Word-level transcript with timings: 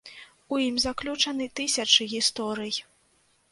У 0.55 0.57
ім 0.67 0.79
заключаны 0.85 1.45
тысячы 1.61 2.09
гісторый. 2.17 2.83